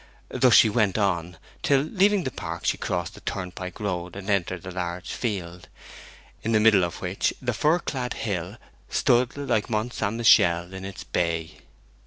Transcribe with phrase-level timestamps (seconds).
[0.29, 4.63] Thus she went on, till, leaving the park, she crossed the turnpike road, and entered
[4.63, 5.67] the large field,
[6.41, 8.57] in the middle of which the fir clad hill
[8.89, 10.15] stood like Mont St.
[10.15, 11.59] Michel in its bay.